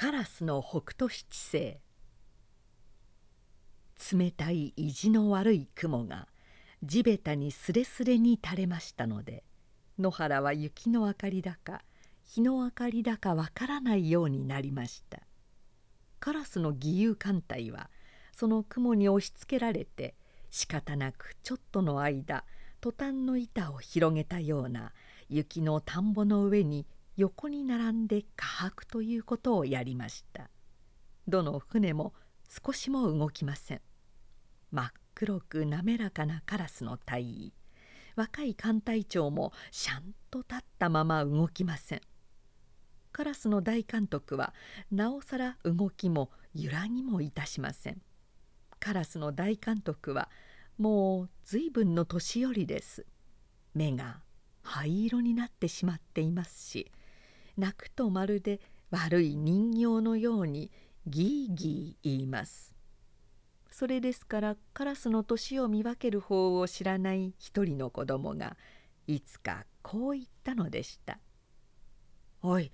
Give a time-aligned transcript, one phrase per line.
[0.00, 1.26] カラスの北斗七
[3.98, 4.16] 星。
[4.16, 6.26] 冷たい意地の悪い雲が
[6.82, 9.44] 地べたにすれすれに垂れましたので
[9.98, 11.82] 野原は雪の明かりだか
[12.24, 15.20] 日の明かりだかわからないようになりました。
[16.18, 17.90] カラスの義勇艦隊は
[18.34, 20.14] その雲に押しつけられて
[20.50, 22.46] 仕方なくちょっとの間
[22.80, 24.94] トタンの板を広げたような
[25.28, 26.86] 雪の田んぼの上に
[27.20, 30.48] 横に並んで下白ということをやりました。
[31.28, 32.14] どの船も
[32.48, 33.82] 少しも動きません。
[34.70, 37.22] 真っ黒く滑らかなカラスの体。
[37.22, 37.52] 位
[38.16, 42.00] 若い艦隊長もしゃんと立ったまま動きません。
[43.12, 44.54] カラスの大監督は
[44.90, 48.00] なおさら動きも揺らぎもいたしません。
[48.78, 50.30] カラスの大監督は
[50.78, 53.04] もう随分の年寄りです。
[53.74, 54.22] 目が
[54.62, 56.90] 灰色になってしまっていますし
[57.60, 58.60] 泣くとまるで
[58.90, 60.72] 悪い人形のように
[61.06, 62.74] ギーギー言います。
[63.70, 68.56] それですからカラスの年を見分ける方を知らない一人の子供が
[69.06, 71.18] いつかこう言ったのでした
[72.42, 72.72] 「おい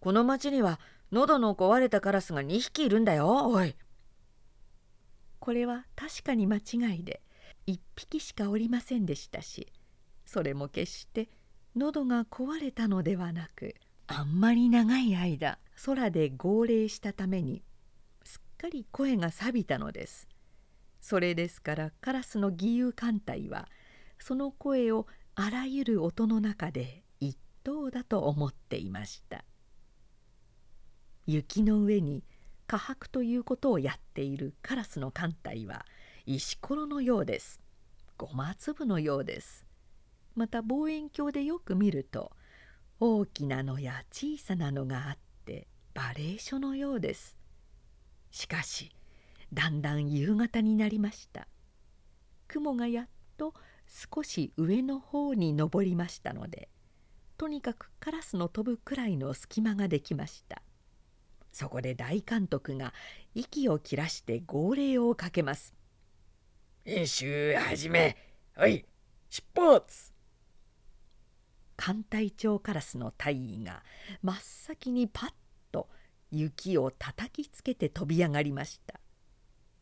[0.00, 0.80] この町には
[1.12, 3.48] 喉の壊れたカラスが2匹いるんだよ。
[3.48, 3.76] おい」
[5.40, 7.22] これは確かに間違いで
[7.66, 9.72] 1匹しかおりませんでしたし
[10.26, 11.28] それも決して
[11.76, 13.74] 喉が壊れたのではなく
[14.12, 17.62] あんまり長い間空で号令したために
[18.24, 20.26] すっかり声が錆びたのです。
[21.00, 23.68] それですからカラスの義勇艦隊は
[24.18, 29.44] その声をあらゆる音の中で一等だと思っていました。
[31.26, 32.24] 雪の上に
[32.66, 35.86] 下白ということをやっているカラスの艦隊は
[36.26, 37.60] 石ころのようです。
[38.18, 39.64] ごま粒のようです。
[40.34, 42.32] また望遠鏡でよく見ると
[43.00, 47.36] 大きなのや小さなのがあってバレー書のようです。
[48.30, 48.90] しかし
[49.52, 51.48] だんだん夕方になりました。
[52.46, 53.54] 雲がやっと
[53.88, 56.68] 少し上の方に登りましたので
[57.38, 60.62] とにかくカラスの飛ぶくらいの隙間ができました。
[61.52, 62.92] そこで大監督が
[63.34, 65.74] 息を切らして号令をかけます
[66.84, 68.16] 演習始め
[68.54, 68.84] はい
[69.28, 70.09] 出発
[71.80, 73.82] 艦隊長カラスの大尉が
[74.22, 75.30] 真っ先にパッ
[75.72, 75.88] と
[76.30, 79.00] 雪を叩きつけて飛び上がりました。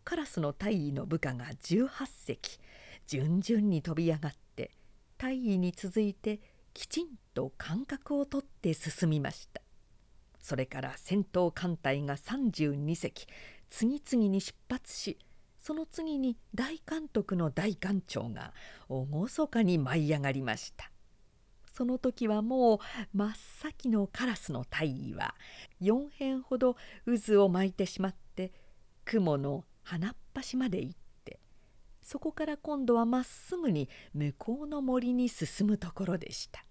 [0.05, 2.61] カラスの大尉の部下が18隻
[3.09, 4.71] 順々に飛び上がって
[5.19, 6.39] 大尉に続いて
[6.73, 9.61] きちんと間隔をとって進みました。
[10.39, 13.27] それから戦闘艦隊が32隻
[13.71, 15.19] 次々に出発し
[15.59, 18.55] その次に大監督の大艦長が
[18.89, 20.93] 厳かに舞い上がりました。
[21.78, 22.78] その時はもう
[23.16, 25.37] 真っ先のカラスの大尉は
[25.81, 26.75] 4辺ほど
[27.06, 28.53] 渦を巻いてしまって
[29.05, 31.38] 雲の鼻っ端まで行って
[32.03, 36.65] そこから今度はまっすぐに向こうの森に進むところでした。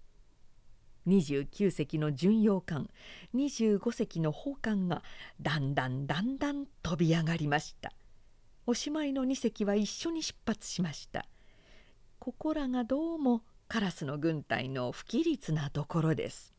[1.08, 2.90] 29隻の巡洋艦
[3.34, 5.04] 25隻の砲艦が
[5.40, 7.94] だんだんだんだん飛び上がりました。
[8.66, 11.26] おしまいの2隻は一緒に出発しました。
[12.20, 16.54] ここらがどうもカラスの軍隊の不規律なところです。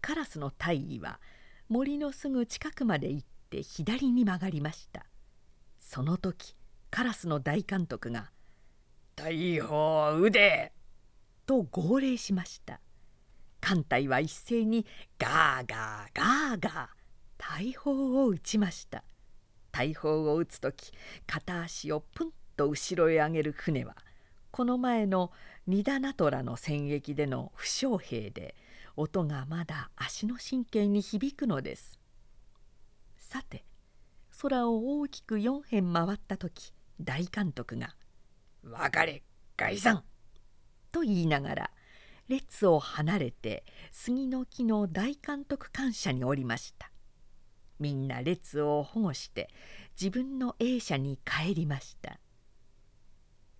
[0.00, 1.18] カラスの大尉は
[1.68, 5.06] 森のすぐ近くまで行って左に曲がりました。
[5.80, 6.54] その時
[6.88, 8.30] カラスの大監督が
[9.16, 10.72] 「大砲腕!」
[11.46, 12.80] と号令しました。
[13.60, 14.86] 艦隊は一斉に
[15.18, 16.88] ガーガーガーガー
[17.38, 19.02] 大砲を撃ちました。
[19.72, 20.92] 大砲を撃つ時
[21.26, 23.96] 片足をプンと後ろへ上げる船は
[24.50, 25.30] この前の
[25.70, 28.56] ニダナトラの戦役での負傷兵で
[28.96, 32.00] 音がまだ足の神経に響くのです。
[33.16, 33.64] さて
[34.42, 37.94] 空を大きく4辺回った時大監督が
[38.64, 39.22] 「別れ
[39.56, 40.02] 解散!」
[40.90, 41.70] と言いながら
[42.26, 46.90] 列を離れて杉の木の大監督官舎におりました。
[47.78, 49.48] みんな列を保護して
[49.92, 52.18] 自分の営舎に帰りました。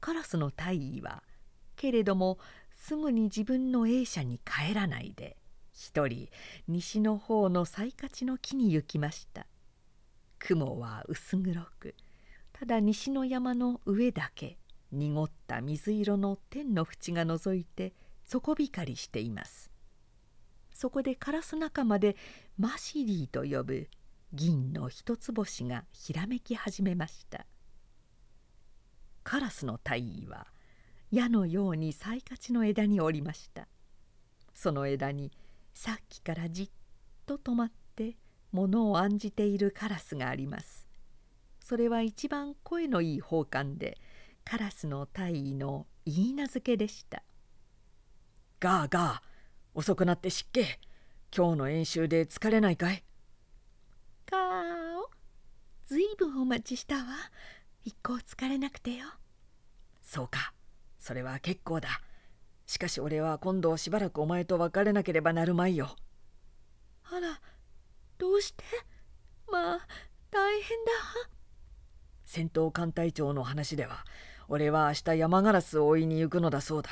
[0.00, 1.22] カラスの大尉は
[1.80, 2.38] けれども
[2.72, 5.38] すぐに自分の営舎に帰らないで
[5.72, 6.28] 一人
[6.68, 9.46] 西の方の最勝の木に行きました。
[10.38, 11.94] 雲は薄黒く
[12.52, 14.58] ただ西の山の上だけ
[14.92, 17.94] 濁った水色の天の縁が覗いて
[18.26, 19.70] 底光りしています。
[20.74, 22.14] そこでカラス仲間で
[22.58, 23.88] マシリーと呼ぶ
[24.34, 27.46] 銀の一つ星がひらめき始めました。
[29.22, 30.46] カラスの大尉は
[31.10, 33.66] 矢のように最勝ちの枝におりました。
[34.54, 35.32] その枝に
[35.74, 36.70] さっきからじっ
[37.26, 38.16] と止まって
[38.52, 40.86] ものを案じているカラスがあります。
[41.60, 43.98] それは一番声のいい宝冠で
[44.44, 47.22] カラスの大尉の言い名付けでした。
[48.58, 49.20] ガーガー
[49.74, 50.64] 遅くなって湿気
[51.34, 53.04] 今日の演習で疲れないかい？
[54.30, 55.10] ガーオ
[55.86, 57.02] ずいぶんお待ちしたわ。
[57.84, 59.06] 一向疲れなくてよ。
[60.02, 60.52] そうか
[61.00, 62.00] それは結構だ。
[62.66, 65.96] しかし俺は今度しばらくお前と別れなければなるまいよ。
[67.10, 67.40] あら
[68.18, 68.62] どうして？
[69.50, 69.80] まあ
[70.30, 70.92] 大変だ。
[70.92, 70.98] わ
[72.24, 74.04] 戦闘艦隊長の話では
[74.46, 76.90] 俺は明日山ガラスを追いに行くのだそうだ。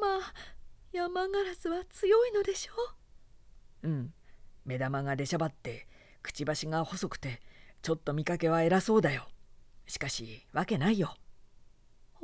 [0.00, 0.34] まあ
[0.92, 2.72] 山ガラスは強いのでしょ
[3.82, 3.88] う？
[3.88, 4.14] うん。
[4.64, 5.88] 目玉が出しゃばって
[6.22, 7.40] くちばしが細くて
[7.82, 9.26] ちょっと見かけは偉そうだよ。
[9.86, 11.16] しかしわけないよ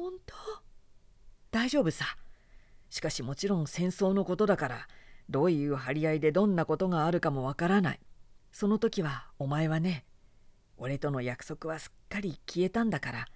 [0.00, 0.34] 本当？
[1.50, 2.16] 大丈夫さ。
[2.88, 4.88] しかしもちろん戦争のことだから
[5.28, 8.00] どういう張り合いでどんなことがあるかもわからない。
[8.50, 10.06] その時はお前はね
[10.78, 13.26] 俺との約束はすっかり消えたんだから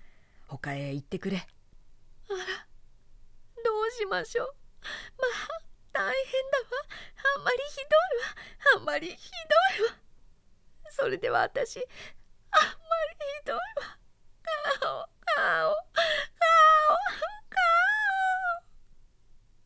[0.49, 1.37] 他へ行ってくれ。
[1.37, 2.37] あら
[3.63, 4.47] どうしましょう。
[4.81, 5.61] まあ
[5.93, 6.65] 大変だわ。
[7.37, 7.89] あんまりひどい
[8.23, 8.35] わ。
[8.77, 9.15] あんまりひ
[9.79, 9.97] どいわ。
[10.89, 12.79] それでは私あんまり
[13.41, 13.61] ひどいわ
[14.81, 15.77] ガオガオガオガオ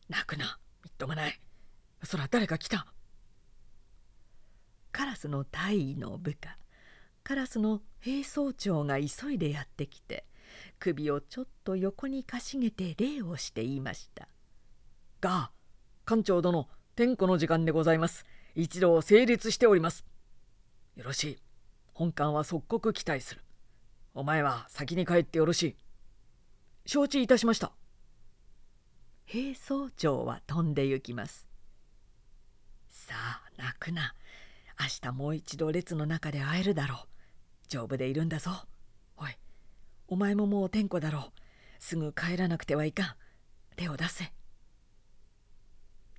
[0.09, 1.39] 泣くなみっともない
[2.03, 2.85] そら誰か来た。
[4.91, 6.57] カラスの大尉の部下
[7.23, 10.25] カラスの兵装長が急いでやってきて
[10.79, 14.27] 首をちょっと横にかしげて礼をして言いました
[15.21, 15.51] 「が
[16.05, 18.25] 艦長殿天子の時間でございます。
[18.55, 20.05] 一度成立しております。
[20.97, 21.37] よろしい。
[21.93, 23.41] 本艦は即刻期待する。
[24.13, 25.75] お前は先に帰ってよろしい。
[26.85, 27.71] 承知いたしました。
[29.23, 31.48] 兵装長は飛んで行きます。
[33.09, 34.13] さあ泣くな。
[34.79, 36.97] 明日もう一度列の中で会えるだろう。
[37.67, 38.51] 丈夫でいるんだぞ。
[39.17, 39.31] おい
[40.07, 41.31] お前ももう天子だろう。
[41.79, 43.15] すぐ帰らなくてはいかん。
[43.77, 44.31] 手を出せ。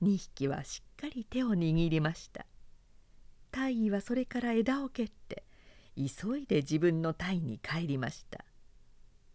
[0.02, 2.44] 2匹はしっかり手を握りました。
[3.52, 5.44] 大尉はそれから枝を蹴って
[5.96, 8.44] 急いで自分の隊に帰りました。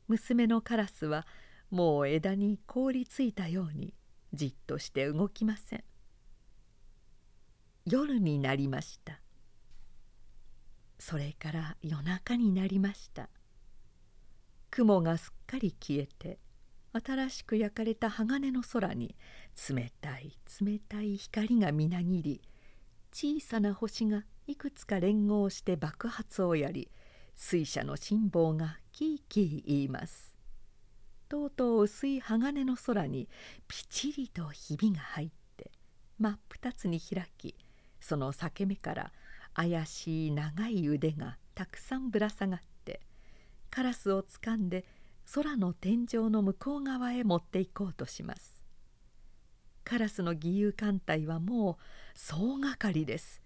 [0.10, 1.26] 娘のカラスは
[1.72, 3.94] もう枝に凍りついたように
[4.34, 5.84] じっとして動きません。
[7.88, 9.20] 夜になりました。
[10.98, 13.30] それから夜中になりました。
[14.72, 16.40] 雲がすっかり消えて
[16.94, 19.16] 新しく焼かれた鋼の空に
[19.70, 22.42] 冷たい冷たい光がみなぎり
[23.14, 26.90] 小さな星がいくつか連合して爆発をやり
[27.36, 30.34] 水車の辛抱がキーキー言います。
[31.30, 33.30] とうとう薄い鋼の空に
[33.68, 35.72] ピチリとひびが入って
[36.18, 37.54] 真っ二つに開き
[38.08, 39.12] その裂け目から
[39.56, 43.02] 怪しい長い腕がたくさんぶら下がって
[43.72, 44.86] カラスをつかんで
[45.34, 48.62] 空の天井の向こう側へ持っていこうとします。
[49.84, 53.42] カラスの義勇艦隊はもう総がかりです。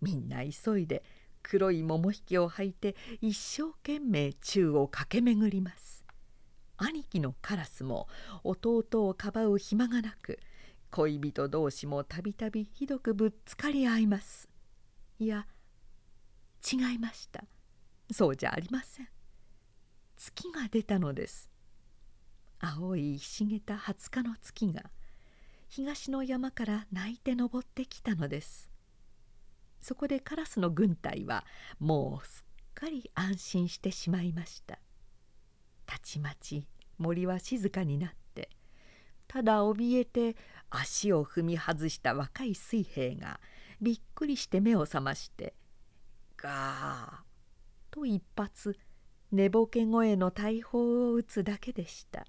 [0.00, 1.02] みんな急いで
[1.42, 6.06] 黒い桃引きを履いて一生懸命宙を駆け巡ります。
[6.78, 8.08] 兄貴のカラスも
[8.44, 10.38] 弟をかばう暇がなく
[10.90, 14.48] 恋人同士もたびたびひどくぶつかり合います。
[15.18, 15.46] いや
[16.70, 17.44] 違いました。
[18.12, 19.08] そうじゃありません。
[20.16, 21.48] 月が出たのです。
[22.58, 24.82] 青いひしげた20日の月が
[25.68, 28.70] 東の山から泣いて登ってきたのです。
[29.80, 31.46] そこでカラスの軍隊は
[31.78, 34.80] もうすっかり安心してしまいました。
[35.86, 36.66] たちまち
[36.98, 38.50] 森は静かになって
[39.26, 40.36] ただ怯えて
[40.70, 43.40] 足を踏み外した若い水兵が
[43.80, 45.54] びっくりして目を覚まして
[46.36, 47.22] 「ガー」
[47.90, 48.78] と一発
[49.32, 52.26] 寝ぼけ声の大砲を撃つだけでした。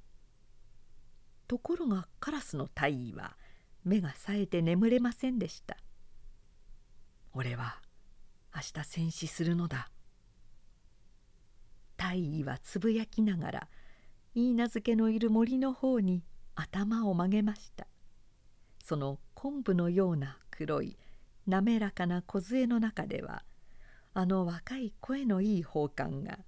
[1.51, 3.35] ところがカラスの大尉は
[3.83, 5.75] 目が冴えて眠れませんでした
[7.33, 7.81] 俺は
[8.55, 9.91] 明日戦死するのだ
[11.97, 13.67] 大尉はつぶやきながら
[14.33, 16.23] 許嫁のいる森の方に
[16.55, 17.85] 頭を曲げました。
[18.83, 20.97] その昆布のような黒い
[21.47, 23.43] 滑らかな梢の中では
[24.13, 26.39] あの若い声のいい宝冠が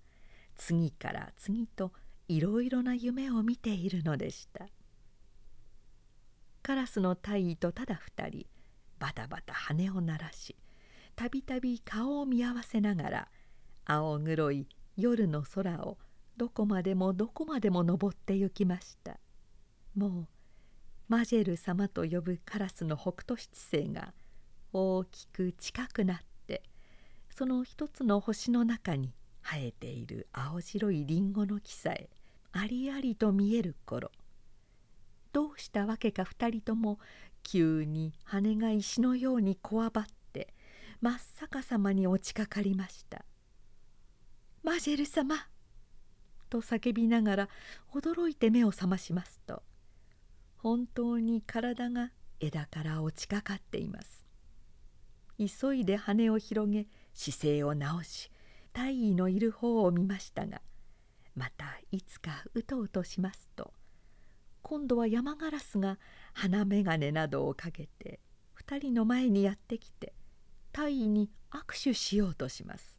[0.55, 1.91] 次から次と
[2.27, 4.67] いろいろな夢を見ているのでした。
[6.61, 8.45] カラスの大尉とただ二人
[8.99, 10.55] バタバタ羽を鳴らし
[11.15, 13.27] たびたび顔を見合わせながら
[13.85, 15.97] 青黒い夜の空を
[16.37, 19.19] どこまでもどこまでも登って行きました。
[19.95, 20.27] もう
[21.13, 23.51] マジェル様と呼ぶカラスの北斗七
[23.83, 24.13] 星が
[24.73, 26.17] 大きく近くなっ
[26.47, 26.63] て
[27.29, 32.09] その一つの星の中に生えている青白いりんごの木さえ
[32.51, 34.09] ありありと見える頃
[35.33, 36.97] どうしたわけか二人とも
[37.43, 40.51] 急に羽が石のようにこわばって
[40.99, 43.23] 真っ逆さまに落ちかかりました
[44.63, 45.35] 「マジェル様!」
[46.49, 47.49] と叫びながら
[47.91, 49.61] 驚いて目を覚ましますと
[50.63, 54.25] 本当に体が枝から落ちかかっています。
[55.37, 58.31] 急いで羽を広げ姿勢を直し
[58.71, 60.61] 大尉のいる方を見ましたが
[61.35, 63.73] またいつかうとうとしますと
[64.61, 65.99] 今度は山ガラスが
[66.33, 68.21] 鼻眼鏡などをかけて
[68.65, 70.13] 2人の前にやってきて
[70.71, 72.97] 大尉に握手しようとします。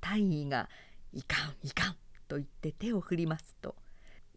[0.00, 0.70] 大尉が
[1.12, 1.96] 「いかんいかん」
[2.28, 3.76] と言って手を振りますと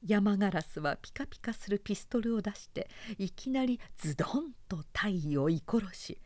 [0.06, 6.22] 山ガラスはピカピカするピストルを出していきなりズドンと大尉を射殺し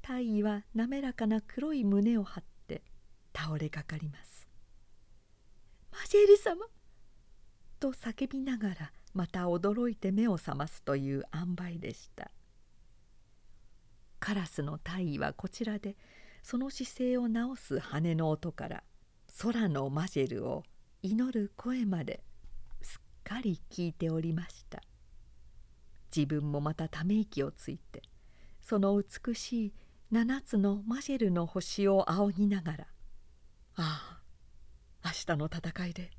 [0.00, 2.82] 大尉は滑らかな黒い胸を張って
[3.36, 4.48] 倒れかかります
[5.90, 6.66] 「マジェル様!」
[7.80, 12.30] と叫びながらまた驚いて目を覚ますという塩梅でした
[14.20, 15.96] カラスの大尉はこちらで
[16.44, 18.84] その姿勢を直す羽の音から
[19.42, 20.62] 空のマジェルを
[21.02, 22.22] 祈る声まで
[23.22, 24.82] かり聞いておりました。
[26.14, 28.02] 自分もまたため息をついて
[28.60, 29.72] その美しい
[30.10, 32.86] 七つのマジェルの星を仰ぎながら
[33.76, 34.20] 「あ
[35.02, 36.10] あ明日の戦いで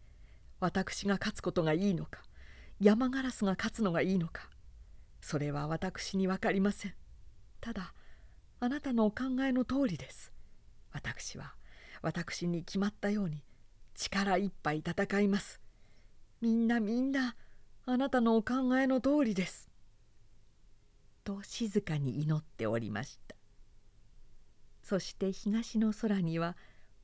[0.60, 2.24] 私が勝つことがいいのか
[2.80, 4.50] 山ガラスが勝つのがいいのか
[5.20, 6.96] それは私に分かりません。
[7.60, 7.94] ただ
[8.60, 10.32] あなたのお考えの通りです。
[10.92, 11.56] 私は
[12.02, 13.44] 私に決まったように
[13.94, 15.60] 力いっぱい戦います。
[16.42, 17.36] みんなみんな
[17.86, 19.70] あなたのお考えの通りです」
[21.24, 23.36] と静かに祈っておりました。
[24.82, 26.58] そして東の空には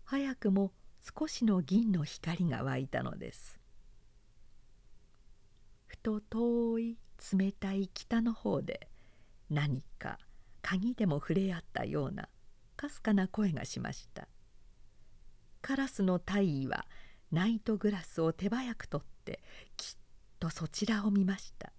[0.03, 3.59] 早くも少しの銀の光が湧いたのです。
[5.85, 6.97] ふと遠い
[7.33, 8.89] 冷たい北の方で
[9.49, 10.19] 何か
[10.61, 12.27] 鍵でも触れ合ったような
[12.75, 14.27] かすかな声がしました。
[15.61, 16.87] カラスの大尉は
[17.31, 19.41] ナイトグラスを手早く取って
[19.75, 19.95] きっ
[20.39, 21.73] とそちらを見ました。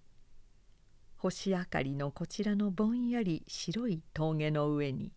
[1.17, 5.11] 星明かりのこちらのぼんやり白い峠の上に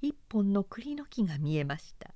[0.00, 2.14] 一本の栗の木が見えました。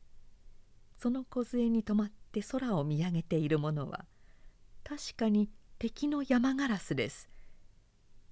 [0.98, 4.06] その梢に止まって空を見上げているものは
[4.84, 7.28] 確かに敵の山ガラスです。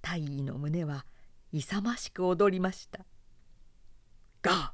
[0.01, 1.05] 大尉の胸は
[1.51, 3.05] 勇ましく踊りました
[4.41, 4.71] 「ガー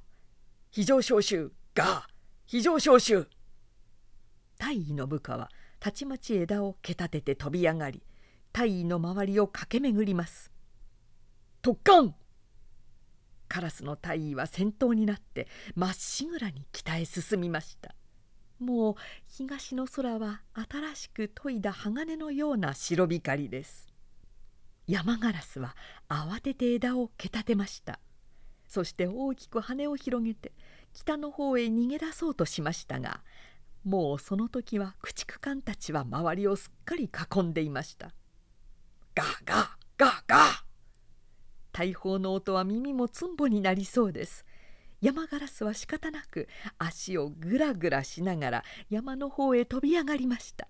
[0.72, 2.04] 非常招集ガー
[2.46, 3.27] 非常招集。
[4.58, 5.51] 大尉の部下は
[5.88, 8.03] たちまち枝を蹴立てて飛び上がり
[8.51, 10.51] 大尉の周りを駆け巡ります。
[11.63, 12.13] 突貫
[13.48, 17.96] カラスの大尉は先頭になってまっしぐらに北へ進みました。
[18.60, 18.96] もう
[19.29, 23.88] 東の空は新しく研いだ鋼のような白光りです。
[24.88, 25.74] 山ガラスは
[26.10, 28.01] 慌てて枝を蹴立てました。
[28.67, 30.51] そして大きく羽を広げて
[30.91, 33.22] 北の方へ逃げ出そうとしましたが
[33.88, 38.12] もうその時は駆逐艦たちは周りをすっかり囲んでいました。
[39.15, 39.67] ガーガー
[39.98, 40.39] ガーガー。
[41.72, 44.44] 大砲の音は耳もつんぼになりそうです。
[45.00, 50.67] 山ガラスは仕方なく足をぐらぐらしながら山の方へ飛び上がりました。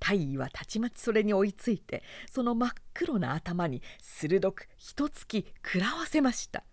[0.00, 6.64] 大尉はたちまちそれに追いついてその真っ黒な頭に鋭く一突き食らわせました。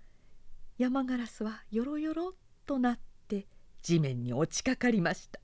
[0.77, 2.35] 山ガラスはよろよろ
[2.65, 3.47] となって
[3.81, 5.42] 地面に落ちかかりました。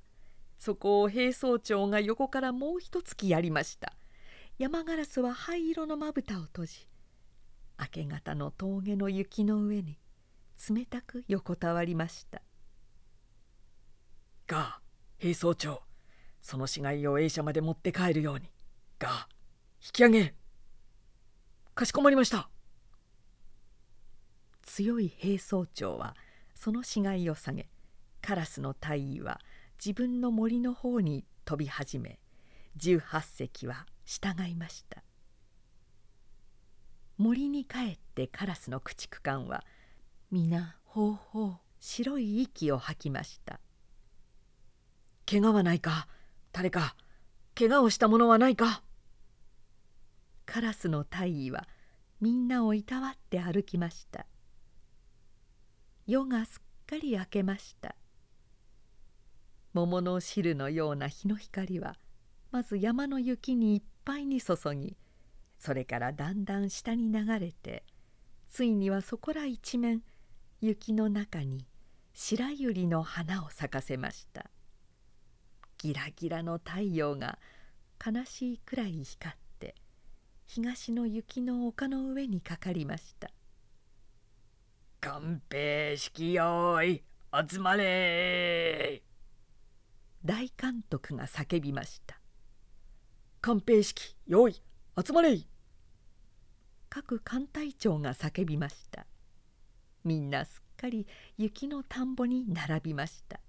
[0.60, 3.94] そこを兵装長が横からもう一突きやりました。
[4.58, 6.88] 山ガラスは灰色のまぶたを閉じ
[7.80, 9.98] 明け方の峠の雪の上に
[10.70, 12.42] 冷たく横たわりました。
[14.48, 14.82] があ
[15.18, 15.82] 兵装長
[16.42, 18.52] その死骸を営者まで持って帰るように。
[19.00, 19.30] があ
[19.82, 20.36] 引き上げ
[21.74, 22.50] かしこまりました。
[24.64, 26.18] 強い兵装長は
[26.54, 27.70] その死骸を下げ
[28.22, 29.40] カラスの大尉は
[29.84, 32.20] 自分の森の方に飛び始め
[32.78, 35.04] 18隻は従いました。
[37.18, 39.64] 森に帰ってカラスの駆逐艦は
[40.32, 43.62] 皆ほうほう白い息を吐きました。
[45.26, 46.08] 怪我はないか？
[46.52, 46.96] 誰か
[47.56, 48.84] 怪我をした者はないか？
[50.46, 51.68] カラスの大尉は
[52.20, 54.26] みんなをいたわって歩きました。
[56.06, 57.96] 夜がすっかり明けました
[59.74, 61.96] 桃の汁のような日の光は
[62.52, 64.98] まず山の雪にいっぱいに注ぎ
[65.60, 67.84] それからだんだん下に流れて
[68.50, 70.02] ついにはそこら一面
[70.62, 71.66] 雪の中に
[72.14, 74.50] 白百合の花を咲かせました。
[75.78, 77.40] ギラギラの太陽が
[78.06, 79.76] 悲しいくらい光って
[80.46, 83.30] 東の雪の丘の上にかかりました。
[85.00, 87.04] 寛平式よい
[87.50, 89.02] 集まれ
[90.26, 92.20] 大監督が叫びました
[93.42, 94.62] 寛平式よい
[95.02, 95.40] 集まれ
[96.90, 99.06] 各艦隊長が叫びました。
[100.04, 101.06] みんなすっかり
[101.38, 103.40] 雪の田んぼに並びました。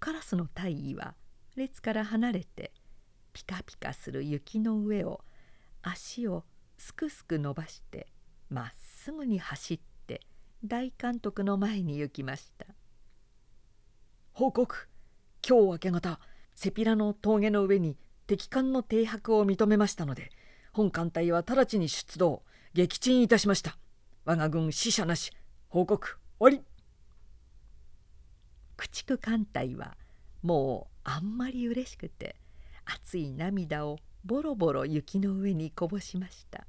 [0.00, 1.14] カラスの大尉は
[1.56, 2.72] 列から離れて
[3.32, 5.20] ピカピカする雪の上を
[5.82, 6.44] 足を
[6.78, 8.08] すくすく伸ばして
[8.48, 10.22] まっすぐに走って
[10.64, 12.66] 大監督の前に行きました
[14.32, 14.89] 報告
[15.46, 16.20] 今日明け方
[16.54, 20.30] セピラの峠の上に敵艦の停泊を認めましたので
[20.72, 22.42] 本艦隊は直ちに出動
[22.74, 23.76] 撃沈いたしました。
[24.24, 25.32] 我が軍死者なし
[25.68, 26.62] 報告終わり。
[28.76, 29.96] 駆逐艦隊は
[30.42, 32.36] もうあんまり嬉しくて
[32.84, 36.66] 熱い涙をボロボロ雪の上にこぼしました。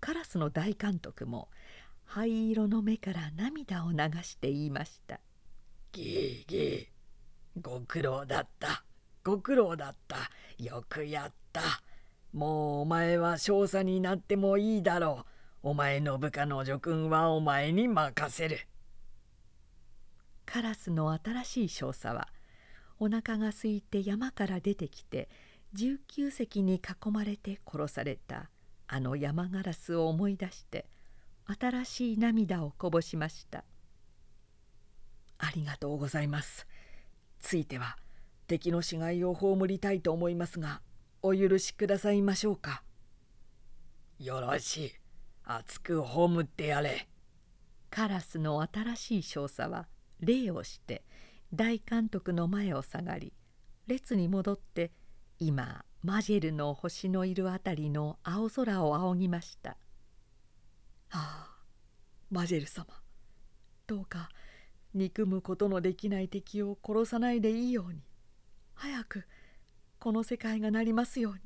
[0.00, 1.48] カラスの大監督も
[2.06, 5.20] 灰色の目から涙を流して言いました
[5.92, 6.99] 「ギーギー
[7.60, 8.84] ご苦労だった。
[9.22, 10.16] ご苦労だった。
[10.58, 11.60] よくやった。
[12.32, 15.24] もうお前は少佐になってもいいだろ
[15.62, 15.70] う。
[15.70, 18.66] お前の部下の叙勲はお前に任せる」
[20.46, 22.28] カラスの新しい少佐は
[22.98, 25.28] お腹が空いて山から出てきて
[25.74, 28.50] 19隻に囲まれて殺された。
[28.92, 30.84] あの山ガラスを思い出して
[31.46, 33.64] 新しい涙をこぼしました
[35.38, 36.66] 「ありがとうございます」
[37.40, 37.96] ついては
[38.46, 40.80] 敵の死骸を葬りたいと思いますが
[41.22, 42.82] お許しくださいましょうか。
[44.18, 44.92] よろしい。
[45.44, 47.08] 熱く葬ってやれ。
[47.90, 49.88] カラスの新しい少佐は
[50.20, 51.02] 礼をして
[51.52, 53.32] 大監督の前を下がり
[53.86, 54.92] 列に戻って
[55.38, 59.76] 今マジェルの星のいるあたりの青空を仰ぎました
[61.10, 61.50] 「ああ
[62.30, 62.86] マジェル様。
[63.88, 64.28] どうか
[64.94, 68.02] 憎むことのできない敵を殺さないでいいように。
[68.74, 69.24] 早く
[69.98, 71.40] この世界がなりますように。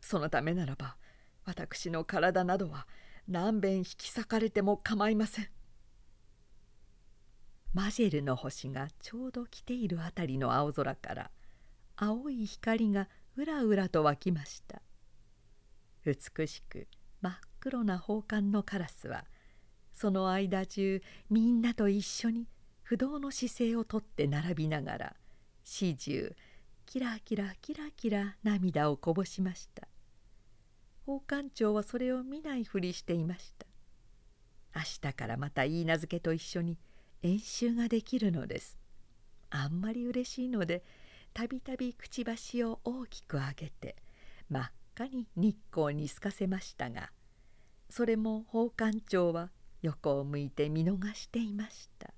[0.00, 0.96] そのためならば
[1.44, 2.86] 私の体などは
[3.28, 5.48] 何べん引き裂かれても構いません」
[7.72, 11.30] マジェルの星がちょうど来ているあたりの青空から
[11.96, 14.82] 青い光がうらうらと湧きました。
[16.04, 16.88] 美しく
[17.20, 19.24] 真っ黒な宝冠のカラスは
[19.92, 22.48] その間中みんなと一緒に
[22.92, 25.16] 不動の姿勢をとって並びながら
[25.64, 26.36] 始終
[26.84, 29.88] キラキラキラキラ涙をこぼしました。
[31.06, 33.66] 宝冠長はそれを見ないふりしていました。
[34.76, 36.76] 明日からまた言い名付けと一緒に
[37.24, 38.76] 「演習ができるのです。
[39.48, 40.84] あんまり嬉しいので
[41.32, 43.96] たびたびくちばしを大きく上げて
[44.50, 47.10] 真っ赤に日光に透かせましたが
[47.88, 49.48] それも宝冠長は
[49.80, 52.12] 横を向いて見逃していました。